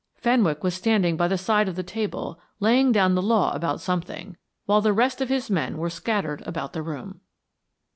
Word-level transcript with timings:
Fenwick 0.15 0.63
was 0.63 0.73
standing 0.73 1.15
by 1.15 1.27
the 1.27 1.37
side 1.37 1.69
of 1.69 1.75
the 1.75 1.83
table 1.83 2.39
laying 2.59 2.91
down 2.91 3.13
the 3.13 3.21
law 3.21 3.51
about 3.53 3.79
something, 3.79 4.35
while 4.65 4.81
the 4.81 4.93
rest 4.93 5.21
of 5.21 5.29
his 5.29 5.47
men 5.51 5.77
were 5.77 5.91
scattered 5.91 6.41
about 6.47 6.73
the 6.73 6.81
room. 6.81 7.21